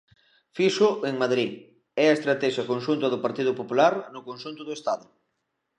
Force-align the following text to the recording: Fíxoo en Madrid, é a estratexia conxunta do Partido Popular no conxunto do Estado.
Fíxoo 0.57 0.95
en 1.09 1.15
Madrid, 1.23 1.51
é 2.03 2.05
a 2.07 2.15
estratexia 2.17 2.67
conxunta 2.71 3.07
do 3.13 3.23
Partido 3.25 3.51
Popular 3.61 3.93
no 4.13 4.21
conxunto 4.27 4.61
do 4.65 4.73
Estado. 4.79 5.05